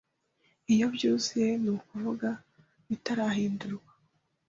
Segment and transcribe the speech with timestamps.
[0.73, 2.29] Iyo byuzuye ni ukuvuga
[2.87, 3.91] bitarahindurwa